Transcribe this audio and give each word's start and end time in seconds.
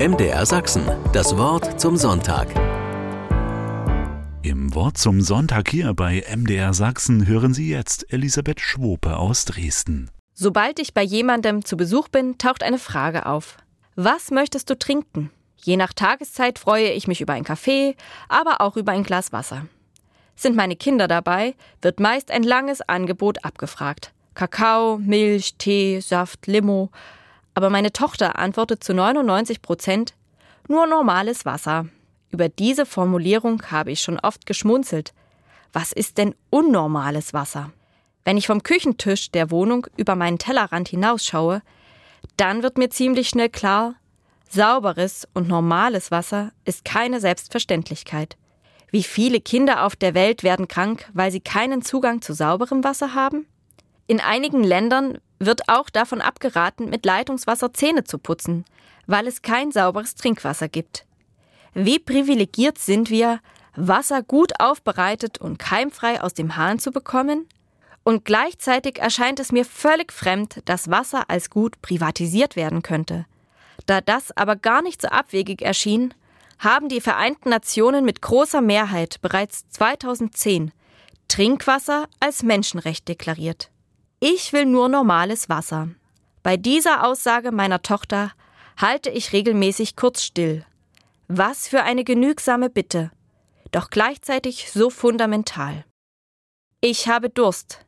MDR 0.00 0.46
Sachsen, 0.46 0.84
das 1.12 1.36
Wort 1.36 1.80
zum 1.80 1.96
Sonntag. 1.96 2.46
Im 4.42 4.72
Wort 4.72 4.96
zum 4.96 5.20
Sonntag 5.20 5.70
hier 5.70 5.92
bei 5.92 6.22
MDR 6.32 6.72
Sachsen 6.72 7.26
hören 7.26 7.52
Sie 7.52 7.68
jetzt 7.68 8.12
Elisabeth 8.12 8.60
Schwope 8.60 9.16
aus 9.16 9.44
Dresden. 9.44 10.08
Sobald 10.34 10.78
ich 10.78 10.94
bei 10.94 11.02
jemandem 11.02 11.64
zu 11.64 11.76
Besuch 11.76 12.06
bin, 12.06 12.38
taucht 12.38 12.62
eine 12.62 12.78
Frage 12.78 13.26
auf. 13.26 13.56
Was 13.96 14.30
möchtest 14.30 14.70
du 14.70 14.78
trinken? 14.78 15.32
Je 15.56 15.76
nach 15.76 15.92
Tageszeit 15.92 16.60
freue 16.60 16.92
ich 16.92 17.08
mich 17.08 17.20
über 17.20 17.32
ein 17.32 17.42
Kaffee, 17.42 17.96
aber 18.28 18.60
auch 18.60 18.76
über 18.76 18.92
ein 18.92 19.02
Glas 19.02 19.32
Wasser. 19.32 19.66
Sind 20.36 20.54
meine 20.54 20.76
Kinder 20.76 21.08
dabei, 21.08 21.56
wird 21.82 21.98
meist 21.98 22.30
ein 22.30 22.44
langes 22.44 22.82
Angebot 22.82 23.44
abgefragt. 23.44 24.12
Kakao, 24.34 24.98
Milch, 24.98 25.56
Tee, 25.58 25.98
Saft, 25.98 26.46
Limo. 26.46 26.92
Aber 27.58 27.70
meine 27.70 27.92
Tochter 27.92 28.38
antwortet 28.38 28.84
zu 28.84 28.94
99 28.94 29.62
Prozent 29.62 30.14
nur 30.68 30.86
normales 30.86 31.44
Wasser. 31.44 31.88
Über 32.30 32.48
diese 32.48 32.86
Formulierung 32.86 33.60
habe 33.72 33.90
ich 33.90 34.00
schon 34.00 34.20
oft 34.20 34.46
geschmunzelt. 34.46 35.12
Was 35.72 35.90
ist 35.90 36.18
denn 36.18 36.36
unnormales 36.50 37.34
Wasser? 37.34 37.72
Wenn 38.24 38.36
ich 38.36 38.46
vom 38.46 38.62
Küchentisch 38.62 39.32
der 39.32 39.50
Wohnung 39.50 39.88
über 39.96 40.14
meinen 40.14 40.38
Tellerrand 40.38 40.86
hinausschaue, 40.86 41.62
dann 42.36 42.62
wird 42.62 42.78
mir 42.78 42.90
ziemlich 42.90 43.28
schnell 43.28 43.48
klar, 43.48 43.96
sauberes 44.48 45.26
und 45.34 45.48
normales 45.48 46.12
Wasser 46.12 46.52
ist 46.64 46.84
keine 46.84 47.18
Selbstverständlichkeit. 47.18 48.36
Wie 48.92 49.02
viele 49.02 49.40
Kinder 49.40 49.84
auf 49.84 49.96
der 49.96 50.14
Welt 50.14 50.44
werden 50.44 50.68
krank, 50.68 51.10
weil 51.12 51.32
sie 51.32 51.40
keinen 51.40 51.82
Zugang 51.82 52.22
zu 52.22 52.34
sauberem 52.34 52.84
Wasser 52.84 53.16
haben? 53.16 53.48
In 54.06 54.20
einigen 54.20 54.62
Ländern 54.62 55.18
wird 55.38 55.68
auch 55.68 55.90
davon 55.90 56.20
abgeraten, 56.20 56.90
mit 56.90 57.04
Leitungswasser 57.04 57.72
Zähne 57.72 58.04
zu 58.04 58.18
putzen, 58.18 58.64
weil 59.06 59.26
es 59.26 59.42
kein 59.42 59.72
sauberes 59.72 60.14
Trinkwasser 60.14 60.68
gibt. 60.68 61.04
Wie 61.74 61.98
privilegiert 61.98 62.78
sind 62.78 63.10
wir, 63.10 63.40
Wasser 63.76 64.22
gut 64.22 64.60
aufbereitet 64.60 65.38
und 65.38 65.58
keimfrei 65.58 66.20
aus 66.20 66.34
dem 66.34 66.56
Hahn 66.56 66.78
zu 66.78 66.90
bekommen? 66.90 67.46
Und 68.02 68.24
gleichzeitig 68.24 68.98
erscheint 68.98 69.38
es 69.38 69.52
mir 69.52 69.64
völlig 69.64 70.12
fremd, 70.12 70.62
dass 70.64 70.90
Wasser 70.90 71.28
als 71.28 71.50
Gut 71.50 71.80
privatisiert 71.82 72.56
werden 72.56 72.82
könnte. 72.82 73.26
Da 73.86 74.00
das 74.00 74.36
aber 74.36 74.56
gar 74.56 74.82
nicht 74.82 75.02
so 75.02 75.08
abwegig 75.08 75.62
erschien, 75.62 76.14
haben 76.58 76.88
die 76.88 77.00
Vereinten 77.00 77.50
Nationen 77.50 78.04
mit 78.04 78.20
großer 78.22 78.60
Mehrheit 78.60 79.20
bereits 79.20 79.68
2010 79.70 80.72
Trinkwasser 81.28 82.08
als 82.18 82.42
Menschenrecht 82.42 83.06
deklariert. 83.06 83.70
Ich 84.20 84.52
will 84.52 84.66
nur 84.66 84.88
normales 84.88 85.48
Wasser. 85.48 85.90
Bei 86.42 86.56
dieser 86.56 87.06
Aussage 87.06 87.52
meiner 87.52 87.82
Tochter 87.82 88.32
halte 88.76 89.10
ich 89.10 89.32
regelmäßig 89.32 89.94
kurz 89.94 90.22
still. 90.22 90.64
Was 91.28 91.68
für 91.68 91.84
eine 91.84 92.02
genügsame 92.02 92.68
Bitte, 92.68 93.12
doch 93.70 93.90
gleichzeitig 93.90 94.72
so 94.72 94.90
fundamental. 94.90 95.84
Ich 96.80 97.06
habe 97.06 97.30
Durst. 97.30 97.86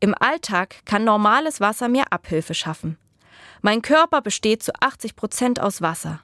Im 0.00 0.16
Alltag 0.18 0.84
kann 0.84 1.04
normales 1.04 1.60
Wasser 1.60 1.88
mir 1.88 2.12
Abhilfe 2.12 2.54
schaffen. 2.54 2.98
Mein 3.62 3.80
Körper 3.80 4.20
besteht 4.20 4.64
zu 4.64 4.72
80 4.80 5.14
Prozent 5.14 5.60
aus 5.60 5.80
Wasser. 5.80 6.20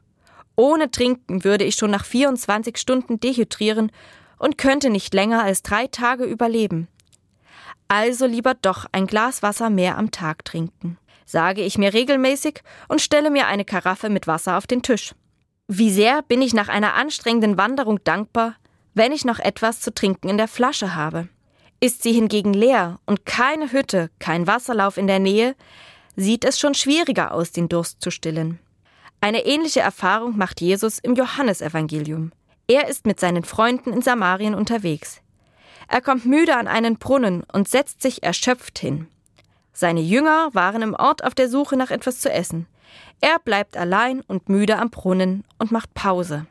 Ohne 0.56 0.90
Trinken 0.90 1.44
würde 1.44 1.64
ich 1.64 1.76
schon 1.76 1.92
nach 1.92 2.04
24 2.04 2.76
Stunden 2.76 3.20
dehydrieren 3.20 3.92
und 4.36 4.58
könnte 4.58 4.90
nicht 4.90 5.14
länger 5.14 5.44
als 5.44 5.62
drei 5.62 5.86
Tage 5.86 6.24
überleben. 6.24 6.88
Also 7.96 8.26
lieber 8.26 8.54
doch 8.54 8.86
ein 8.90 9.06
Glas 9.06 9.44
Wasser 9.44 9.70
mehr 9.70 9.96
am 9.96 10.10
Tag 10.10 10.44
trinken, 10.44 10.98
sage 11.24 11.62
ich 11.62 11.78
mir 11.78 11.94
regelmäßig 11.94 12.62
und 12.88 13.00
stelle 13.00 13.30
mir 13.30 13.46
eine 13.46 13.64
Karaffe 13.64 14.08
mit 14.10 14.26
Wasser 14.26 14.58
auf 14.58 14.66
den 14.66 14.82
Tisch. 14.82 15.14
Wie 15.68 15.92
sehr 15.92 16.22
bin 16.22 16.42
ich 16.42 16.54
nach 16.54 16.68
einer 16.68 16.94
anstrengenden 16.94 17.56
Wanderung 17.56 18.02
dankbar, 18.02 18.56
wenn 18.94 19.12
ich 19.12 19.24
noch 19.24 19.38
etwas 19.38 19.78
zu 19.78 19.94
trinken 19.94 20.28
in 20.28 20.38
der 20.38 20.48
Flasche 20.48 20.96
habe. 20.96 21.28
Ist 21.78 22.02
sie 22.02 22.12
hingegen 22.12 22.52
leer 22.52 22.98
und 23.06 23.26
keine 23.26 23.70
Hütte, 23.70 24.10
kein 24.18 24.48
Wasserlauf 24.48 24.96
in 24.96 25.06
der 25.06 25.20
Nähe, 25.20 25.54
sieht 26.16 26.44
es 26.44 26.58
schon 26.58 26.74
schwieriger 26.74 27.30
aus, 27.30 27.52
den 27.52 27.68
Durst 27.68 28.00
zu 28.00 28.10
stillen. 28.10 28.58
Eine 29.20 29.46
ähnliche 29.46 29.82
Erfahrung 29.82 30.36
macht 30.36 30.60
Jesus 30.60 30.98
im 30.98 31.14
Johannesevangelium. 31.14 32.32
Er 32.66 32.88
ist 32.88 33.06
mit 33.06 33.20
seinen 33.20 33.44
Freunden 33.44 33.92
in 33.92 34.02
Samarien 34.02 34.56
unterwegs. 34.56 35.20
Er 35.88 36.00
kommt 36.00 36.26
müde 36.26 36.56
an 36.56 36.68
einen 36.68 36.98
Brunnen 36.98 37.42
und 37.52 37.68
setzt 37.68 38.02
sich 38.02 38.22
erschöpft 38.22 38.78
hin. 38.78 39.08
Seine 39.72 40.00
Jünger 40.00 40.50
waren 40.52 40.82
im 40.82 40.94
Ort 40.94 41.24
auf 41.24 41.34
der 41.34 41.48
Suche 41.48 41.76
nach 41.76 41.90
etwas 41.90 42.20
zu 42.20 42.30
essen. 42.30 42.66
Er 43.20 43.38
bleibt 43.38 43.76
allein 43.76 44.20
und 44.22 44.48
müde 44.48 44.78
am 44.78 44.90
Brunnen 44.90 45.44
und 45.58 45.72
macht 45.72 45.94
Pause. 45.94 46.46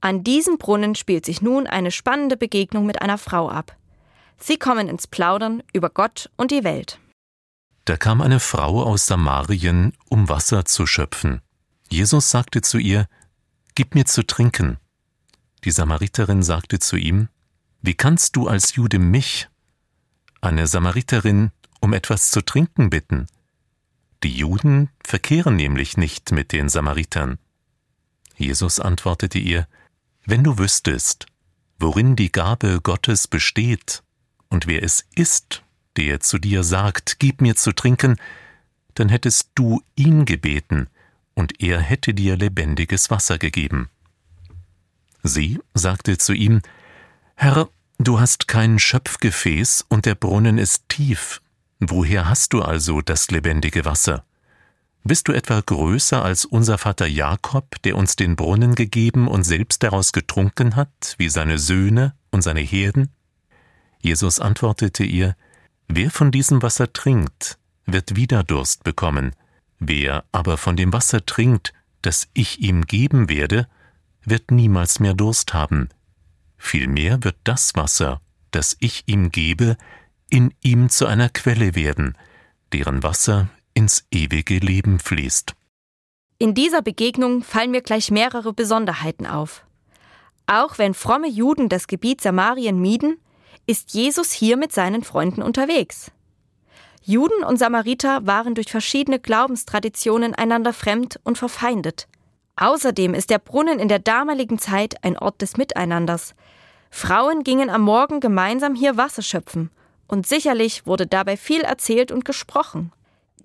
An 0.00 0.24
diesem 0.24 0.58
Brunnen 0.58 0.94
spielt 0.94 1.24
sich 1.24 1.42
nun 1.42 1.66
eine 1.66 1.90
spannende 1.90 2.36
Begegnung 2.36 2.86
mit 2.86 3.02
einer 3.02 3.18
Frau 3.18 3.48
ab. 3.48 3.76
Sie 4.38 4.58
kommen 4.58 4.88
ins 4.88 5.06
Plaudern 5.06 5.62
über 5.72 5.90
Gott 5.90 6.30
und 6.36 6.50
die 6.50 6.64
Welt. 6.64 6.98
Da 7.84 7.96
kam 7.96 8.20
eine 8.20 8.40
Frau 8.40 8.82
aus 8.82 9.06
Samarien, 9.06 9.92
um 10.08 10.28
Wasser 10.28 10.64
zu 10.64 10.86
schöpfen. 10.86 11.42
Jesus 11.90 12.30
sagte 12.30 12.62
zu 12.62 12.78
ihr, 12.78 13.06
Gib 13.74 13.94
mir 13.94 14.04
zu 14.04 14.24
trinken. 14.26 14.78
Die 15.64 15.70
Samariterin 15.70 16.42
sagte 16.42 16.78
zu 16.78 16.96
ihm, 16.96 17.28
wie 17.86 17.92
kannst 17.92 18.36
du 18.36 18.48
als 18.48 18.76
Jude 18.76 18.98
mich, 18.98 19.46
eine 20.40 20.66
Samariterin, 20.66 21.50
um 21.80 21.92
etwas 21.92 22.30
zu 22.30 22.40
trinken 22.40 22.88
bitten? 22.88 23.26
Die 24.22 24.34
Juden 24.34 24.88
verkehren 25.04 25.56
nämlich 25.56 25.98
nicht 25.98 26.32
mit 26.32 26.52
den 26.52 26.70
Samaritern. 26.70 27.38
Jesus 28.38 28.80
antwortete 28.80 29.38
ihr, 29.38 29.68
Wenn 30.24 30.42
du 30.42 30.56
wüsstest, 30.56 31.26
worin 31.78 32.16
die 32.16 32.32
Gabe 32.32 32.80
Gottes 32.82 33.28
besteht 33.28 34.02
und 34.48 34.66
wer 34.66 34.82
es 34.82 35.06
ist, 35.14 35.62
der 35.98 36.20
zu 36.20 36.38
dir 36.38 36.64
sagt, 36.64 37.18
Gib 37.18 37.42
mir 37.42 37.54
zu 37.54 37.74
trinken, 37.74 38.16
dann 38.94 39.10
hättest 39.10 39.50
du 39.56 39.82
ihn 39.94 40.24
gebeten, 40.24 40.88
und 41.34 41.60
er 41.60 41.80
hätte 41.80 42.14
dir 42.14 42.38
lebendiges 42.38 43.10
Wasser 43.10 43.36
gegeben. 43.36 43.90
Sie 45.22 45.60
sagte 45.74 46.16
zu 46.16 46.32
ihm, 46.32 46.62
Herr, 47.36 47.68
du 47.98 48.20
hast 48.20 48.48
kein 48.48 48.78
Schöpfgefäß 48.78 49.86
und 49.88 50.06
der 50.06 50.14
Brunnen 50.14 50.58
ist 50.58 50.88
tief. 50.88 51.40
Woher 51.80 52.28
hast 52.28 52.52
du 52.52 52.62
also 52.62 53.00
das 53.00 53.30
lebendige 53.30 53.84
Wasser? 53.84 54.24
Bist 55.02 55.28
du 55.28 55.32
etwa 55.32 55.60
größer 55.60 56.24
als 56.24 56.46
unser 56.46 56.78
Vater 56.78 57.06
Jakob, 57.06 57.82
der 57.82 57.96
uns 57.96 58.16
den 58.16 58.36
Brunnen 58.36 58.74
gegeben 58.74 59.28
und 59.28 59.44
selbst 59.44 59.82
daraus 59.82 60.12
getrunken 60.12 60.76
hat, 60.76 61.14
wie 61.18 61.28
seine 61.28 61.58
Söhne 61.58 62.14
und 62.30 62.42
seine 62.42 62.60
Herden? 62.60 63.10
Jesus 64.00 64.40
antwortete 64.40 65.04
ihr, 65.04 65.36
Wer 65.88 66.10
von 66.10 66.30
diesem 66.30 66.62
Wasser 66.62 66.90
trinkt, 66.92 67.58
wird 67.84 68.16
wieder 68.16 68.42
Durst 68.44 68.84
bekommen, 68.84 69.36
wer 69.78 70.24
aber 70.32 70.56
von 70.56 70.76
dem 70.76 70.94
Wasser 70.94 71.26
trinkt, 71.26 71.74
das 72.00 72.28
ich 72.32 72.60
ihm 72.60 72.86
geben 72.86 73.28
werde, 73.28 73.68
wird 74.24 74.50
niemals 74.50 75.00
mehr 75.00 75.12
Durst 75.12 75.52
haben, 75.52 75.90
Vielmehr 76.64 77.22
wird 77.22 77.36
das 77.44 77.76
Wasser, 77.76 78.22
das 78.50 78.74
ich 78.80 79.04
ihm 79.04 79.30
gebe, 79.30 79.76
in 80.30 80.54
ihm 80.62 80.88
zu 80.88 81.04
einer 81.04 81.28
Quelle 81.28 81.74
werden, 81.74 82.16
deren 82.72 83.02
Wasser 83.02 83.48
ins 83.74 84.06
ewige 84.10 84.58
Leben 84.58 84.98
fließt. 84.98 85.52
In 86.38 86.54
dieser 86.54 86.80
Begegnung 86.80 87.42
fallen 87.42 87.70
mir 87.70 87.82
gleich 87.82 88.10
mehrere 88.10 88.54
Besonderheiten 88.54 89.26
auf. 89.26 89.62
Auch 90.46 90.78
wenn 90.78 90.94
fromme 90.94 91.28
Juden 91.28 91.68
das 91.68 91.86
Gebiet 91.86 92.22
Samarien 92.22 92.80
mieden, 92.80 93.18
ist 93.66 93.92
Jesus 93.92 94.32
hier 94.32 94.56
mit 94.56 94.72
seinen 94.72 95.04
Freunden 95.04 95.42
unterwegs. 95.42 96.12
Juden 97.02 97.44
und 97.44 97.58
Samariter 97.58 98.26
waren 98.26 98.54
durch 98.54 98.70
verschiedene 98.70 99.20
Glaubenstraditionen 99.20 100.34
einander 100.34 100.72
fremd 100.72 101.20
und 101.24 101.36
verfeindet. 101.36 102.08
Außerdem 102.56 103.12
ist 103.12 103.28
der 103.28 103.38
Brunnen 103.38 103.78
in 103.78 103.88
der 103.88 103.98
damaligen 103.98 104.58
Zeit 104.58 105.04
ein 105.04 105.18
Ort 105.18 105.42
des 105.42 105.58
Miteinanders. 105.58 106.34
Frauen 106.96 107.42
gingen 107.42 107.70
am 107.70 107.82
Morgen 107.82 108.20
gemeinsam 108.20 108.76
hier 108.76 108.96
Wasser 108.96 109.20
schöpfen, 109.20 109.72
und 110.06 110.28
sicherlich 110.28 110.86
wurde 110.86 111.08
dabei 111.08 111.36
viel 111.36 111.62
erzählt 111.62 112.12
und 112.12 112.24
gesprochen. 112.24 112.92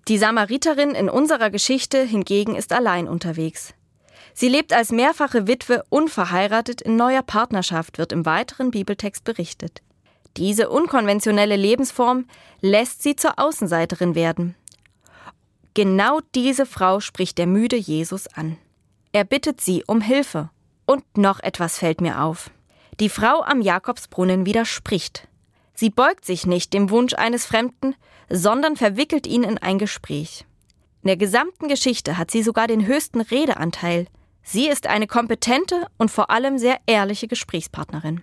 Die 0.08 0.20
Samariterin 0.20 0.92
in 0.92 1.10
unserer 1.10 1.50
Geschichte 1.50 2.04
hingegen 2.04 2.54
ist 2.54 2.72
allein 2.72 3.08
unterwegs. 3.08 3.74
Sie 4.36 4.50
lebt 4.50 4.72
als 4.72 4.92
mehrfache 4.92 5.48
Witwe 5.48 5.84
unverheiratet 5.90 6.80
in 6.80 6.96
neuer 6.96 7.24
Partnerschaft, 7.24 7.98
wird 7.98 8.12
im 8.12 8.24
weiteren 8.24 8.70
Bibeltext 8.70 9.24
berichtet. 9.24 9.82
Diese 10.38 10.70
unkonventionelle 10.70 11.56
Lebensform 11.56 12.28
lässt 12.62 13.02
sie 13.02 13.16
zur 13.16 13.40
Außenseiterin 13.40 14.14
werden. 14.14 14.54
Genau 15.74 16.20
diese 16.36 16.68
Frau 16.68 17.00
spricht 17.00 17.40
der 17.40 17.48
müde 17.48 17.78
Jesus 17.78 18.28
an. 18.28 18.60
Er 19.12 19.24
bittet 19.24 19.60
sie 19.60 19.84
um 19.88 20.02
Hilfe. 20.02 20.52
Und 20.86 21.18
noch 21.18 21.40
etwas 21.40 21.80
fällt 21.80 22.00
mir 22.00 22.22
auf. 22.22 22.52
Die 23.00 23.10
Frau 23.10 23.42
am 23.44 23.62
Jakobsbrunnen 23.62 24.46
widerspricht. 24.46 25.30
Sie 25.74 25.90
beugt 25.90 26.26
sich 26.26 26.46
nicht 26.46 26.74
dem 26.74 26.90
Wunsch 26.90 27.14
eines 27.14 27.46
Fremden, 27.46 27.96
sondern 28.30 28.76
verwickelt 28.76 29.26
ihn 29.26 29.44
in 29.44 29.58
ein 29.58 29.78
Gespräch. 29.78 30.46
In 31.02 31.08
der 31.08 31.16
gesamten 31.16 31.70
Geschichte 31.70 32.18
hat 32.18 32.30
sie 32.30 32.44
sogar 32.44 32.68
den 32.68 32.86
höchsten 32.86 33.22
Redeanteil. 33.22 34.08
Sie 34.44 34.68
ist 34.68 34.88
eine 34.88 35.08
kompetente 35.08 35.88
und 35.98 36.12
vor 36.12 36.30
allem 36.30 36.58
sehr 36.58 36.78
ehrliche 36.88 37.30
Gesprächspartnerin. 37.30 38.22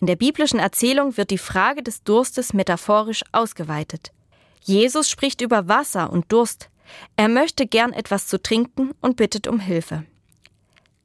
In 0.00 0.06
der 0.06 0.16
biblischen 0.16 0.58
Erzählung 0.58 1.16
wird 1.16 1.30
die 1.30 1.38
Frage 1.38 1.82
des 1.82 2.02
Durstes 2.02 2.52
metaphorisch 2.52 3.22
ausgeweitet. 3.32 4.12
Jesus 4.60 5.08
spricht 5.08 5.40
über 5.40 5.68
Wasser 5.68 6.12
und 6.12 6.30
Durst. 6.30 6.68
Er 7.16 7.28
möchte 7.28 7.66
gern 7.66 7.94
etwas 7.94 8.26
zu 8.26 8.42
trinken 8.42 8.90
und 9.00 9.16
bittet 9.16 9.46
um 9.46 9.58
Hilfe. 9.58 10.04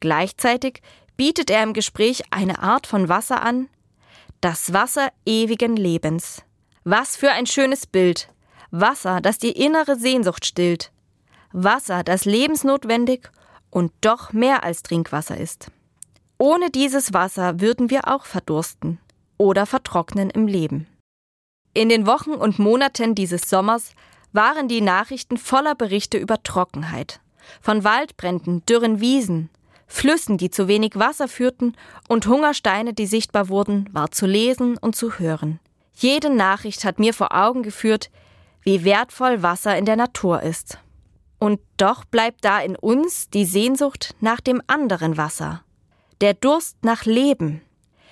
Gleichzeitig 0.01 0.81
bietet 1.18 1.50
er 1.50 1.64
im 1.64 1.74
Gespräch 1.74 2.24
eine 2.31 2.60
Art 2.60 2.88
von 2.88 3.10
Wasser 3.10 3.42
an, 3.42 3.68
das 4.42 4.72
Wasser 4.72 5.12
ewigen 5.25 5.75
Lebens. 5.75 6.44
Was 6.84 7.18
für 7.18 7.31
ein 7.31 7.48
schönes 7.48 7.86
Bild. 7.86 8.30
Wasser, 8.72 9.19
das 9.19 9.40
die 9.40 9.52
innere 9.52 9.98
Sehnsucht 9.98 10.46
stillt. 10.46 10.92
Wasser, 11.52 12.04
das 12.04 12.25
lebensnotwendig 12.25 13.30
und 13.69 13.92
doch 14.02 14.31
mehr 14.31 14.64
als 14.64 14.84
Trinkwasser 14.84 15.38
ist. 15.38 15.72
Ohne 16.38 16.69
dieses 16.69 17.14
Wasser 17.14 17.60
würden 17.60 17.90
wir 17.90 18.08
auch 18.08 18.25
verdursten 18.25 19.00
oder 19.38 19.66
vertrocknen 19.66 20.30
im 20.30 20.48
Leben. 20.48 20.88
In 21.74 21.90
den 21.90 22.06
Wochen 22.06 22.31
und 22.31 22.60
Monaten 22.60 23.16
dieses 23.16 23.50
Sommers 23.50 23.92
waren 24.34 24.68
die 24.68 24.81
Nachrichten 24.81 25.38
voller 25.38 25.75
Berichte 25.75 26.18
über 26.18 26.42
Trockenheit. 26.44 27.20
Von 27.62 27.84
Waldbränden, 27.84 28.66
dürren 28.66 29.00
Wiesen, 29.00 29.50
Flüssen, 29.88 30.38
die 30.38 30.51
zu 30.51 30.68
wenig 30.68 30.95
Wasser 30.95 31.28
führten 31.28 31.75
und 32.07 32.28
Hungersteine, 32.28 32.94
die 32.94 33.07
sichtbar 33.07 33.50
wurden, 33.50 33.89
war 33.94 34.12
zu 34.12 34.25
lesen 34.25 34.78
und 34.78 34.95
zu 34.95 35.18
hören. 35.18 35.60
Jede 35.94 36.30
Nachricht 36.30 36.84
hat 36.84 37.00
mir 37.00 37.13
vor 37.13 37.34
Augen 37.34 37.63
geführt, 37.63 38.12
wie 38.62 38.84
wertvoll 38.84 39.42
Wasser 39.42 39.78
in 39.78 39.86
der 39.86 39.95
Natur 39.95 40.44
ist. 40.44 40.78
Und 41.39 41.60
doch 41.78 42.04
bleibt 42.06 42.44
da 42.44 42.60
in 42.60 42.75
uns 42.75 43.30
die 43.30 43.45
Sehnsucht 43.45 44.13
nach 44.19 44.42
dem 44.42 44.62
anderen 44.68 45.18
Wasser, 45.18 45.63
der 46.22 46.34
Durst 46.34 46.78
nach 46.84 47.06
Leben. 47.06 47.62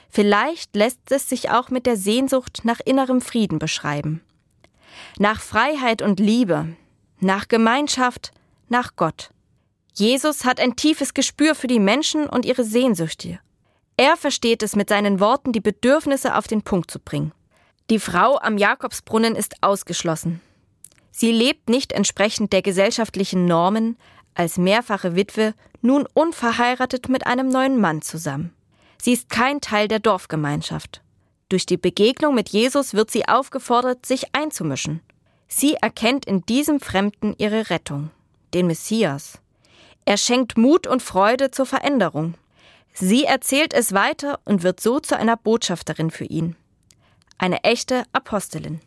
Vielleicht 0.10 0.75
lässt 0.75 1.12
es 1.12 1.27
sich 1.27 1.50
auch 1.50 1.69
mit 1.69 1.86
der 1.86 1.98
Sehnsucht 1.98 2.62
nach 2.63 2.80
innerem 2.86 3.19
Frieden 3.19 3.60
beschreiben. 3.60 4.22
Nach 5.18 5.42
Freiheit 5.42 6.01
und 6.01 6.19
Liebe, 6.19 6.69
nach 7.19 7.48
Gemeinschaft, 7.48 8.31
nach 8.69 8.95
Gott. 8.95 9.31
Jesus 9.97 10.44
hat 10.44 10.59
ein 10.59 10.75
tiefes 10.75 11.13
Gespür 11.13 11.56
für 11.56 11.68
die 11.68 11.80
Menschen 11.80 12.27
und 12.27 12.45
ihre 12.45 12.65
Sehnsüchte. 12.65 13.39
Er 13.97 14.18
versteht 14.18 14.62
es 14.62 14.75
mit 14.75 14.89
seinen 14.89 15.21
Worten, 15.21 15.53
die 15.53 15.62
Bedürfnisse 15.62 16.36
auf 16.36 16.47
den 16.47 16.63
Punkt 16.63 16.92
zu 16.92 17.00
bringen. 17.00 17.31
Die 17.89 18.00
Frau 18.00 18.38
am 18.39 18.57
Jakobsbrunnen 18.57 19.36
ist 19.36 19.56
ausgeschlossen. 19.62 20.42
Sie 21.12 21.31
lebt 21.31 21.69
nicht 21.69 21.94
entsprechend 21.94 22.51
der 22.51 22.62
gesellschaftlichen 22.62 23.45
Normen, 23.45 23.97
als 24.33 24.57
mehrfache 24.57 25.15
Witwe, 25.15 25.53
nun 25.81 26.06
unverheiratet 26.13 27.07
mit 27.07 27.25
einem 27.25 27.48
neuen 27.48 27.80
Mann 27.80 28.01
zusammen. 28.01 28.53
Sie 29.01 29.13
ist 29.13 29.30
kein 29.30 29.62
Teil 29.62 29.88
der 29.88 30.00
Dorfgemeinschaft. 30.00 31.01
Durch 31.48 31.65
die 31.65 31.77
Begegnung 31.77 32.36
mit 32.36 32.50
Jesus 32.50 32.95
wird 32.95 33.12
sie 33.12 33.27
aufgefordert, 33.30 34.06
sich 34.06 34.36
einzumischen. 34.36 35.00
Sie 35.48 35.75
erkennt 35.75 36.25
in 36.25 36.41
diesem 36.41 36.81
Fremden 36.81 37.33
ihre 37.38 37.69
Rettung, 37.69 38.09
den 38.53 38.68
Messias. 38.68 39.39
Er 40.06 40.18
schenkt 40.18 40.57
Mut 40.57 40.88
und 40.88 41.02
Freude 41.02 41.52
zur 41.52 41.66
Veränderung. 41.66 42.36
Sie 42.94 43.25
erzählt 43.25 43.74
es 43.74 43.92
weiter 43.92 44.40
und 44.46 44.63
wird 44.63 44.80
so 44.80 45.00
zu 45.00 45.18
einer 45.18 45.36
Botschafterin 45.36 46.12
für 46.12 46.25
ihn. 46.25 46.56
Eine 47.38 47.63
echte 47.63 48.06
Apostelin. 48.13 48.80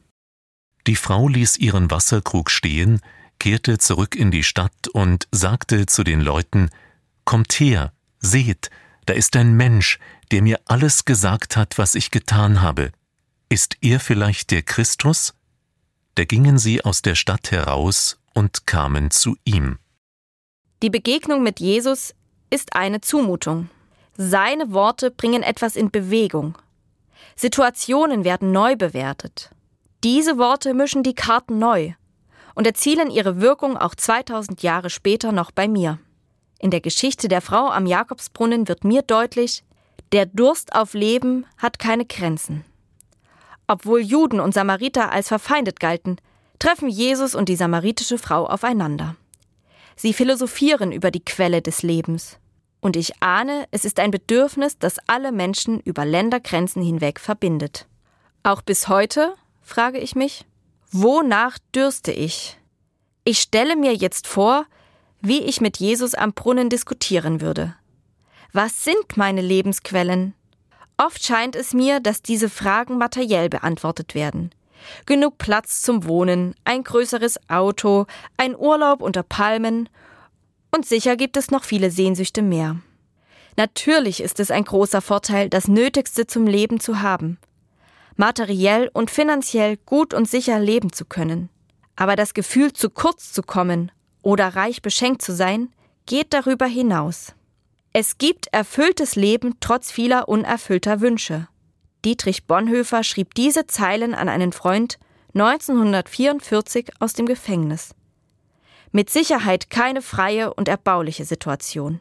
Die 0.86 0.96
Frau 0.96 1.28
ließ 1.28 1.58
ihren 1.58 1.90
Wasserkrug 1.90 2.50
stehen, 2.50 3.00
kehrte 3.38 3.78
zurück 3.78 4.14
in 4.14 4.30
die 4.30 4.44
Stadt 4.44 4.88
und 4.92 5.28
sagte 5.30 5.86
zu 5.86 6.04
den 6.04 6.20
Leuten 6.20 6.70
Kommt 7.24 7.52
her, 7.54 7.92
seht, 8.20 8.70
da 9.04 9.12
ist 9.12 9.36
ein 9.36 9.54
Mensch, 9.54 9.98
der 10.30 10.40
mir 10.40 10.60
alles 10.64 11.04
gesagt 11.04 11.56
hat, 11.56 11.76
was 11.76 11.94
ich 11.94 12.10
getan 12.10 12.62
habe. 12.62 12.90
Ist 13.50 13.76
er 13.82 14.00
vielleicht 14.00 14.50
der 14.50 14.62
Christus? 14.62 15.34
Da 16.14 16.24
gingen 16.24 16.58
sie 16.58 16.84
aus 16.84 17.02
der 17.02 17.14
Stadt 17.14 17.50
heraus 17.50 18.18
und 18.32 18.66
kamen 18.66 19.10
zu 19.10 19.36
ihm. 19.44 19.78
Die 20.80 20.90
Begegnung 20.90 21.42
mit 21.42 21.58
Jesus 21.58 22.14
ist 22.50 22.76
eine 22.76 23.00
Zumutung. 23.00 23.68
Seine 24.16 24.72
Worte 24.72 25.10
bringen 25.10 25.42
etwas 25.42 25.74
in 25.74 25.90
Bewegung. 25.90 26.56
Situationen 27.34 28.22
werden 28.22 28.52
neu 28.52 28.76
bewertet. 28.76 29.50
Diese 30.04 30.38
Worte 30.38 30.74
mischen 30.74 31.02
die 31.02 31.14
Karten 31.14 31.58
neu 31.58 31.94
und 32.54 32.64
erzielen 32.64 33.10
ihre 33.10 33.40
Wirkung 33.40 33.76
auch 33.76 33.96
2000 33.96 34.62
Jahre 34.62 34.88
später 34.88 35.32
noch 35.32 35.50
bei 35.50 35.66
mir. 35.66 35.98
In 36.60 36.70
der 36.70 36.80
Geschichte 36.80 37.26
der 37.26 37.40
Frau 37.40 37.68
am 37.70 37.86
Jakobsbrunnen 37.86 38.68
wird 38.68 38.84
mir 38.84 39.02
deutlich, 39.02 39.64
der 40.12 40.26
Durst 40.26 40.76
auf 40.76 40.94
Leben 40.94 41.44
hat 41.56 41.80
keine 41.80 42.04
Grenzen. 42.04 42.64
Obwohl 43.66 44.00
Juden 44.00 44.38
und 44.38 44.54
Samariter 44.54 45.10
als 45.10 45.26
verfeindet 45.26 45.80
galten, 45.80 46.16
treffen 46.60 46.88
Jesus 46.88 47.34
und 47.34 47.48
die 47.48 47.56
samaritische 47.56 48.18
Frau 48.18 48.46
aufeinander. 48.46 49.16
Sie 49.98 50.12
philosophieren 50.12 50.92
über 50.92 51.10
die 51.10 51.24
Quelle 51.24 51.60
des 51.60 51.82
Lebens. 51.82 52.38
Und 52.80 52.94
ich 52.94 53.20
ahne, 53.20 53.66
es 53.72 53.84
ist 53.84 53.98
ein 53.98 54.12
Bedürfnis, 54.12 54.78
das 54.78 54.98
alle 55.08 55.32
Menschen 55.32 55.80
über 55.80 56.04
Ländergrenzen 56.04 56.80
hinweg 56.82 57.18
verbindet. 57.18 57.88
Auch 58.44 58.62
bis 58.62 58.86
heute 58.86 59.34
frage 59.60 59.98
ich 59.98 60.14
mich. 60.14 60.46
Wonach 60.92 61.58
dürste 61.74 62.12
ich? 62.12 62.56
Ich 63.24 63.40
stelle 63.40 63.74
mir 63.74 63.92
jetzt 63.92 64.28
vor, 64.28 64.66
wie 65.20 65.40
ich 65.40 65.60
mit 65.60 65.78
Jesus 65.78 66.14
am 66.14 66.32
Brunnen 66.32 66.70
diskutieren 66.70 67.40
würde. 67.40 67.74
Was 68.52 68.84
sind 68.84 69.16
meine 69.16 69.42
Lebensquellen? 69.42 70.32
Oft 70.96 71.24
scheint 71.24 71.56
es 71.56 71.74
mir, 71.74 71.98
dass 71.98 72.22
diese 72.22 72.48
Fragen 72.48 72.98
materiell 72.98 73.48
beantwortet 73.48 74.14
werden. 74.14 74.50
Genug 75.06 75.38
Platz 75.38 75.82
zum 75.82 76.04
Wohnen, 76.04 76.54
ein 76.64 76.84
größeres 76.84 77.38
Auto, 77.48 78.06
ein 78.36 78.56
Urlaub 78.56 79.02
unter 79.02 79.22
Palmen 79.22 79.88
und 80.70 80.86
sicher 80.86 81.16
gibt 81.16 81.36
es 81.36 81.50
noch 81.50 81.64
viele 81.64 81.90
Sehnsüchte 81.90 82.42
mehr. 82.42 82.76
Natürlich 83.56 84.22
ist 84.22 84.38
es 84.40 84.50
ein 84.50 84.64
großer 84.64 85.00
Vorteil, 85.00 85.48
das 85.48 85.68
Nötigste 85.68 86.26
zum 86.26 86.46
Leben 86.46 86.80
zu 86.80 87.02
haben 87.02 87.38
materiell 88.18 88.90
und 88.92 89.10
finanziell 89.10 89.78
gut 89.86 90.12
und 90.12 90.28
sicher 90.28 90.58
leben 90.58 90.92
zu 90.92 91.06
können. 91.06 91.48
Aber 91.96 92.16
das 92.16 92.34
Gefühl, 92.34 92.72
zu 92.72 92.90
kurz 92.90 93.32
zu 93.32 93.42
kommen 93.42 93.90
oder 94.22 94.48
reich 94.48 94.82
beschenkt 94.82 95.22
zu 95.22 95.34
sein, 95.34 95.70
geht 96.04 96.34
darüber 96.34 96.66
hinaus. 96.66 97.34
Es 97.92 98.18
gibt 98.18 98.48
erfülltes 98.52 99.16
Leben 99.16 99.54
trotz 99.60 99.90
vieler 99.90 100.28
unerfüllter 100.28 101.00
Wünsche. 101.00 101.48
Dietrich 102.04 102.46
Bonhoeffer 102.46 103.02
schrieb 103.02 103.34
diese 103.34 103.66
Zeilen 103.66 104.14
an 104.14 104.28
einen 104.28 104.52
Freund 104.52 104.98
1944 105.34 106.90
aus 107.00 107.12
dem 107.12 107.26
Gefängnis. 107.26 107.94
Mit 108.92 109.10
Sicherheit 109.10 109.70
keine 109.70 110.00
freie 110.00 110.54
und 110.54 110.68
erbauliche 110.68 111.24
Situation. 111.24 112.00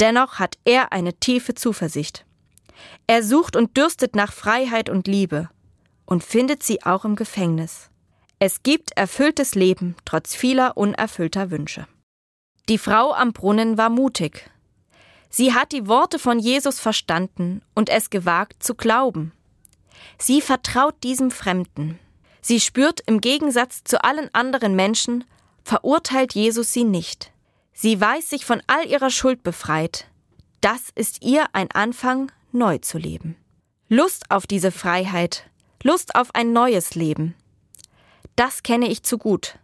Dennoch 0.00 0.38
hat 0.38 0.56
er 0.64 0.92
eine 0.92 1.14
tiefe 1.14 1.54
Zuversicht. 1.54 2.24
Er 3.06 3.22
sucht 3.22 3.56
und 3.56 3.76
dürstet 3.76 4.16
nach 4.16 4.32
Freiheit 4.32 4.88
und 4.88 5.06
Liebe 5.06 5.50
und 6.06 6.24
findet 6.24 6.62
sie 6.62 6.82
auch 6.82 7.04
im 7.04 7.16
Gefängnis. 7.16 7.90
Es 8.38 8.62
gibt 8.62 8.92
erfülltes 8.96 9.54
Leben 9.54 9.94
trotz 10.04 10.34
vieler 10.34 10.76
unerfüllter 10.76 11.50
Wünsche. 11.50 11.86
Die 12.68 12.78
Frau 12.78 13.12
am 13.12 13.32
Brunnen 13.32 13.78
war 13.78 13.90
mutig. 13.90 14.50
Sie 15.34 15.54
hat 15.54 15.72
die 15.72 15.88
Worte 15.88 16.18
von 16.18 16.38
Jesus 16.38 16.78
verstanden 16.78 17.62
und 17.74 17.88
es 17.88 18.10
gewagt 18.10 18.62
zu 18.62 18.74
glauben. 18.74 19.32
Sie 20.18 20.42
vertraut 20.42 20.94
diesem 21.02 21.30
Fremden. 21.30 21.98
Sie 22.42 22.60
spürt 22.60 23.00
im 23.06 23.22
Gegensatz 23.22 23.82
zu 23.82 24.04
allen 24.04 24.28
anderen 24.34 24.76
Menschen, 24.76 25.24
verurteilt 25.64 26.34
Jesus 26.34 26.74
sie 26.74 26.84
nicht. 26.84 27.32
Sie 27.72 27.98
weiß 27.98 28.28
sich 28.28 28.44
von 28.44 28.62
all 28.66 28.86
ihrer 28.86 29.08
Schuld 29.08 29.42
befreit. 29.42 30.06
Das 30.60 30.90
ist 30.94 31.24
ihr 31.24 31.46
ein 31.54 31.70
Anfang 31.70 32.30
neu 32.52 32.76
zu 32.78 32.98
leben. 32.98 33.36
Lust 33.88 34.30
auf 34.30 34.46
diese 34.46 34.70
Freiheit, 34.70 35.48
Lust 35.82 36.14
auf 36.14 36.34
ein 36.34 36.52
neues 36.52 36.94
Leben. 36.94 37.34
Das 38.36 38.62
kenne 38.62 38.88
ich 38.88 39.02
zu 39.02 39.16
gut. 39.16 39.58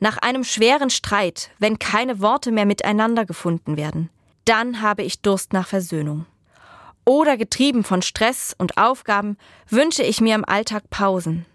Nach 0.00 0.18
einem 0.18 0.42
schweren 0.42 0.90
Streit, 0.90 1.50
wenn 1.60 1.78
keine 1.78 2.20
Worte 2.20 2.50
mehr 2.50 2.66
miteinander 2.66 3.24
gefunden 3.24 3.76
werden, 3.76 4.10
dann 4.46 4.80
habe 4.80 5.02
ich 5.02 5.20
Durst 5.20 5.52
nach 5.52 5.68
Versöhnung. 5.68 6.26
Oder 7.04 7.36
getrieben 7.36 7.84
von 7.84 8.02
Stress 8.02 8.54
und 8.56 8.78
Aufgaben 8.78 9.36
wünsche 9.68 10.02
ich 10.02 10.20
mir 10.20 10.34
im 10.34 10.44
Alltag 10.44 10.90
Pausen. 10.90 11.46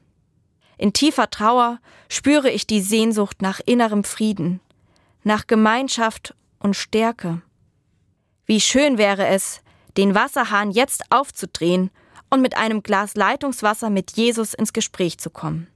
In 0.78 0.94
tiefer 0.94 1.30
Trauer 1.30 1.80
spüre 2.10 2.50
ich 2.50 2.68
die 2.68 2.82
Sehnsucht 2.82 3.42
nach 3.42 3.60
innerem 3.66 4.04
Frieden, 4.04 4.62
nach 5.24 5.48
Gemeinschaft 5.48 6.36
und 6.60 6.76
Stärke. 6.76 7.42
Wie 8.46 8.62
schön 8.62 8.98
wäre 8.98 9.28
es, 9.28 9.62
den 9.98 10.16
Wasserhahn 10.16 10.72
jetzt 10.72 11.04
aufzudrehen 11.12 11.92
und 12.30 12.42
mit 12.42 12.58
einem 12.58 12.82
Glas 12.82 13.16
Leitungswasser 13.16 13.90
mit 13.90 14.12
Jesus 14.12 14.54
ins 14.54 14.74
Gespräch 14.74 15.18
zu 15.18 15.30
kommen. 15.30 15.68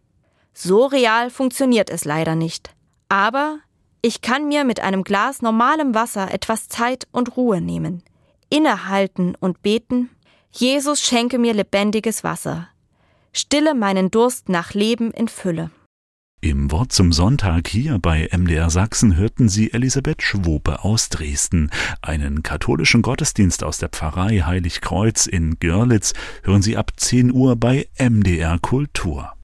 So 0.53 0.85
real 0.85 1.29
funktioniert 1.29 1.89
es 1.89 2.05
leider 2.05 2.35
nicht. 2.35 2.73
Aber 3.09 3.59
Ich 4.07 4.21
kann 4.21 4.47
mir 4.47 4.65
mit 4.65 4.81
einem 4.81 5.03
Glas 5.03 5.41
normalem 5.41 5.95
Wasser 5.95 6.31
etwas 6.31 6.67
Zeit 6.67 7.07
und 7.11 7.37
Ruhe 7.37 7.59
nehmen, 7.59 8.03
innehalten 8.51 9.33
und 9.33 9.63
beten, 9.63 10.11
Jesus 10.51 11.01
schenke 11.01 11.39
mir 11.39 11.55
lebendiges 11.55 12.23
Wasser, 12.23 12.67
stille 13.33 13.73
meinen 13.73 14.11
Durst 14.11 14.47
nach 14.47 14.75
Leben 14.75 15.09
in 15.09 15.27
Fülle. 15.27 15.71
Im 16.39 16.69
Wort 16.69 16.91
zum 16.91 17.11
Sonntag 17.13 17.67
hier 17.67 17.97
bei 17.97 18.29
MDR 18.31 18.69
Sachsen 18.69 19.15
hörten 19.17 19.49
Sie 19.49 19.73
Elisabeth 19.73 20.21
Schwope 20.21 20.83
aus 20.83 21.09
Dresden. 21.09 21.71
Einen 22.03 22.43
katholischen 22.43 23.01
Gottesdienst 23.01 23.63
aus 23.63 23.79
der 23.79 23.89
Pfarrei 23.89 24.43
Heiligkreuz 24.45 25.25
in 25.25 25.57
Görlitz 25.57 26.13
hören 26.43 26.61
Sie 26.61 26.77
ab 26.77 26.91
10 26.95 27.33
Uhr 27.33 27.55
bei 27.55 27.87
MDR 27.97 28.59
Kultur. 28.59 29.34